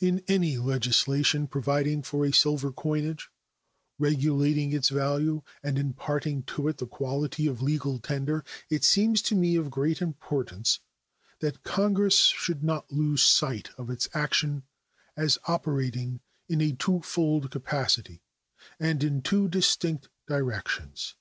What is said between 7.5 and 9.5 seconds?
legal tender, it seems to